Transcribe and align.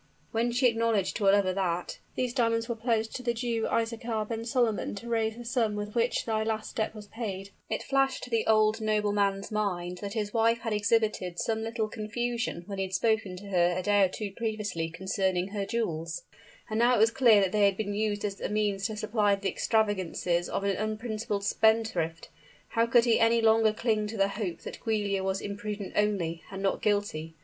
When 0.31 0.51
she 0.51 0.65
acknowledged 0.67 1.15
to 1.17 1.25
her 1.25 1.31
lover 1.33 1.53
that 1.53 1.99
"these 2.15 2.33
diamonds 2.33 2.67
were 2.67 2.73
pledged 2.73 3.15
to 3.15 3.21
the 3.21 3.35
Jew 3.35 3.67
Isaachar 3.69 4.27
ben 4.27 4.45
Solomon, 4.45 4.95
to 4.95 5.07
raise 5.07 5.37
the 5.37 5.45
sum 5.45 5.75
with 5.75 5.93
which 5.93 6.21
his 6.23 6.27
last 6.27 6.75
debt 6.75 6.95
was 6.95 7.05
paid," 7.05 7.51
it 7.69 7.83
flashed 7.83 8.23
to 8.23 8.31
the 8.31 8.47
old 8.47 8.81
nobleman's 8.81 9.51
mind 9.51 9.99
that 9.99 10.13
his 10.13 10.33
wife 10.33 10.61
had 10.61 10.73
exhibited 10.73 11.37
some 11.37 11.61
little 11.61 11.87
confusion 11.87 12.63
when 12.65 12.79
he 12.79 12.85
had 12.85 12.95
spoken 12.95 13.35
to 13.35 13.49
her 13.49 13.75
a 13.77 13.83
day 13.83 14.03
or 14.03 14.07
two 14.09 14.31
previously 14.31 14.89
concerning 14.89 15.49
her 15.49 15.67
jewels: 15.67 16.23
and 16.67 16.79
now 16.79 16.95
it 16.95 16.99
was 16.99 17.11
clear 17.11 17.39
that 17.39 17.51
they 17.51 17.65
had 17.65 17.77
been 17.77 17.93
used 17.93 18.25
as 18.25 18.37
the 18.37 18.49
means 18.49 18.87
to 18.87 18.97
supply 18.97 19.35
the 19.35 19.47
extravagances 19.49 20.49
of 20.49 20.63
an 20.63 20.77
unprincipled 20.77 21.43
spendthrift. 21.43 22.29
How 22.69 22.87
could 22.87 23.05
he 23.05 23.19
any 23.19 23.39
longer 23.39 23.71
cling 23.71 24.07
to 24.07 24.17
the 24.17 24.29
hope 24.29 24.61
that 24.61 24.79
Giulia 24.83 25.23
was 25.23 25.41
imprudent 25.41 25.93
only, 25.95 26.41
and 26.51 26.63
not 26.63 26.81
guilty? 26.81 27.35